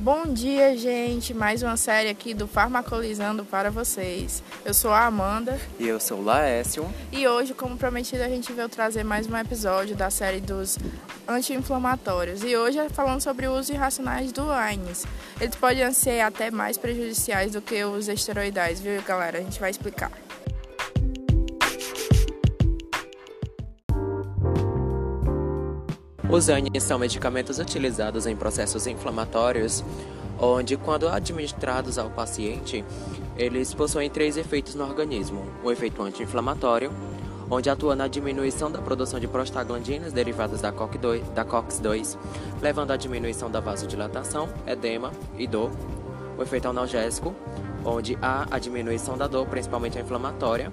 [0.00, 1.34] Bom dia, gente!
[1.34, 4.42] Mais uma série aqui do Farmacolizando para vocês.
[4.64, 5.60] Eu sou a Amanda.
[5.78, 6.88] E eu sou o Laécio.
[7.12, 10.78] E hoje, como prometido, a gente veio trazer mais um episódio da série dos
[11.28, 12.42] anti-inflamatórios.
[12.42, 15.04] E hoje é falando sobre o uso irracionais do AINES.
[15.38, 19.36] Eles podem ser até mais prejudiciais do que os esteroidais, viu, galera?
[19.36, 20.10] A gente vai explicar.
[26.32, 29.82] Os ANIs são medicamentos utilizados em processos inflamatórios,
[30.38, 32.84] onde, quando administrados ao paciente,
[33.36, 36.92] eles possuem três efeitos no organismo: o efeito anti-inflamatório,
[37.50, 42.16] onde atua na diminuição da produção de prostaglandinas derivadas da COX-2,
[42.62, 45.72] levando à diminuição da vasodilatação, edema e dor.
[46.38, 47.34] O efeito analgésico,
[47.84, 50.72] onde há a diminuição da dor, principalmente a inflamatória,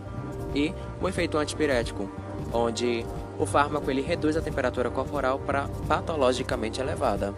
[0.53, 0.71] e
[1.01, 2.07] o efeito antipirético,
[2.53, 3.03] onde
[3.37, 7.33] o fármaco ele reduz a temperatura corporal para patologicamente elevada.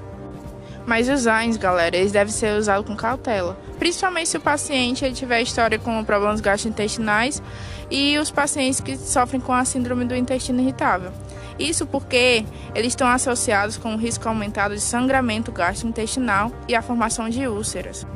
[0.85, 5.13] Mas os AINs, galera, eles devem ser usados com cautela, principalmente se o paciente ele
[5.13, 7.43] tiver história com problemas gastrointestinais
[7.91, 11.11] e os pacientes que sofrem com a síndrome do intestino irritável.
[11.59, 17.29] Isso porque eles estão associados com um risco aumentado de sangramento gastrointestinal e a formação
[17.29, 18.07] de úlceras.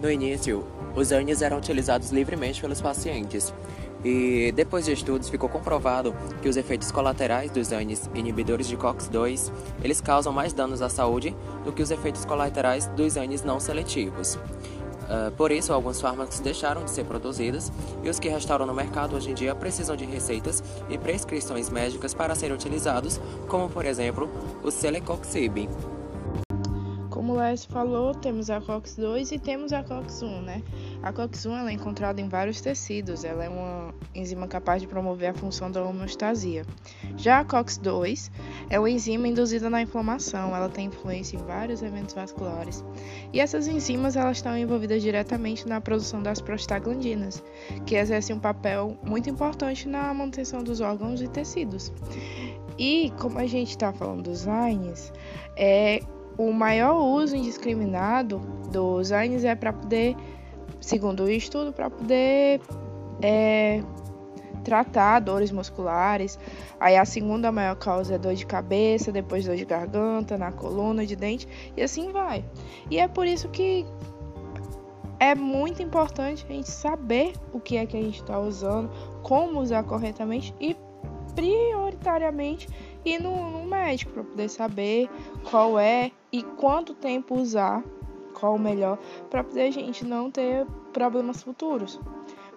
[0.00, 0.64] No início,
[0.96, 3.52] os ANIs eram utilizados livremente pelos pacientes,
[4.04, 7.70] e depois de estudos ficou comprovado que os efeitos colaterais dos
[8.14, 13.16] inibidores de COX-2, eles causam mais danos à saúde do que os efeitos colaterais dos
[13.16, 14.38] ANIs não seletivos.
[15.10, 17.72] Uh, por isso, alguns fármacos deixaram de ser produzidos
[18.04, 22.14] e os que restaram no mercado hoje em dia precisam de receitas e prescrições médicas
[22.14, 24.30] para serem utilizados, como por exemplo
[24.62, 25.68] o Celecoxib.
[27.30, 30.62] Como o Les falou, temos a COX-2 e temos a COX-1, né?
[31.00, 35.34] A COX-1 é encontrada em vários tecidos, ela é uma enzima capaz de promover a
[35.34, 36.66] função da homeostasia.
[37.16, 38.32] Já a COX-2
[38.68, 42.84] é uma enzima induzida na inflamação, ela tem influência em vários eventos vasculares.
[43.32, 47.44] E essas enzimas elas estão envolvidas diretamente na produção das prostaglandinas,
[47.86, 51.92] que exercem um papel muito importante na manutenção dos órgãos e tecidos.
[52.76, 55.12] E como a gente está falando dos AINES,
[55.56, 56.00] é
[56.40, 58.38] o maior uso indiscriminado
[58.72, 60.16] dos AINES é para poder,
[60.80, 62.62] segundo o estudo, para poder
[63.20, 63.82] é,
[64.64, 66.38] tratar dores musculares.
[66.78, 71.04] Aí a segunda maior causa é dor de cabeça, depois dor de garganta, na coluna,
[71.04, 71.46] de dente,
[71.76, 72.42] e assim vai.
[72.90, 73.84] E é por isso que
[75.18, 78.90] é muito importante a gente saber o que é que a gente está usando,
[79.22, 80.74] como usar corretamente e
[81.34, 82.68] prioritariamente
[83.04, 85.08] ir no, no médico para poder saber
[85.50, 87.82] qual é e quanto tempo usar,
[88.34, 88.98] qual o melhor,
[89.28, 92.00] para poder a gente não ter problemas futuros.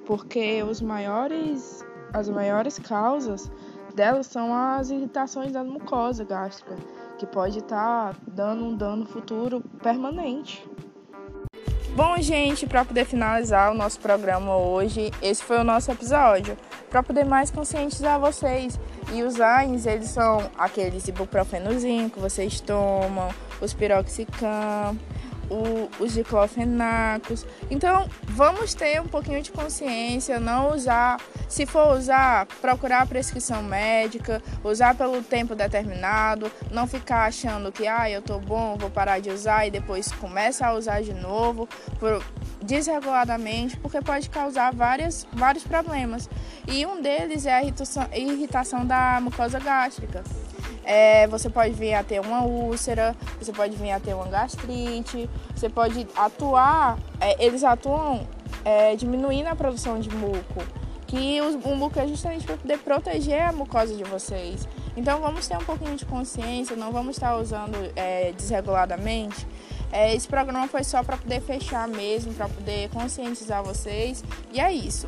[0.06, 3.50] Porque os maiores, as maiores causas
[3.96, 6.76] delas são as irritações da mucosa gástrica,
[7.18, 10.68] que pode estar tá dando um dano futuro permanente.
[11.96, 16.58] Bom, gente, para poder finalizar o nosso programa hoje, esse foi o nosso episódio.
[16.90, 18.80] Para poder mais conscientizar vocês.
[19.14, 23.30] E os AINs, eles são aqueles ibuprofenozinho que vocês tomam,
[23.62, 24.98] os piroxicam,
[25.54, 27.46] o, os diclofenacos.
[27.70, 33.62] Então, vamos ter um pouquinho de consciência, não usar, se for usar, procurar a prescrição
[33.62, 39.20] médica, usar pelo tempo determinado, não ficar achando que, ah, eu tô bom, vou parar
[39.20, 41.70] de usar e depois começa a usar de novo,
[42.00, 42.24] por,
[42.62, 46.30] desreguladamente, porque pode causar várias, vários problemas.
[46.68, 50.24] E um deles é a irritação, irritação da mucosa gástrica.
[50.84, 55.30] É, você pode vir a ter uma úlcera, você pode vir a ter uma gastrite,
[55.56, 58.28] você pode atuar, é, eles atuam
[58.66, 60.64] é, diminuindo a produção de muco,
[61.08, 64.68] que o, o muco é justamente para poder proteger a mucosa de vocês.
[64.96, 69.48] Então vamos ter um pouquinho de consciência, não vamos estar usando é, desreguladamente.
[69.92, 74.24] É, esse programa foi só para poder fechar mesmo, para poder conscientizar vocês.
[74.52, 75.08] E é isso.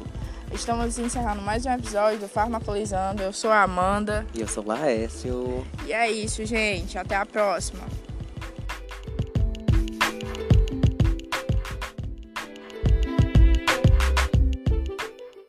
[0.53, 3.22] Estamos encerrando mais um episódio do Farmacolizando.
[3.22, 4.25] Eu sou a Amanda.
[4.34, 5.66] E eu sou o Laécio.
[5.85, 6.97] E é isso, gente.
[6.97, 7.84] Até a próxima.